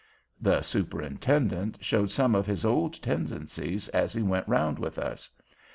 The 0.41 0.63
Superintendent 0.63 1.77
showed 1.79 2.09
some 2.09 2.33
of 2.33 2.47
his 2.47 2.65
old 2.65 2.99
tendencies, 3.03 3.87
as 3.89 4.13
he 4.13 4.23
went 4.23 4.47
round 4.47 4.79
with 4.79 4.97
us. 4.97 5.29